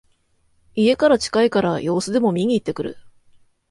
[0.73, 2.97] 家から近いから様子でも見にいってくる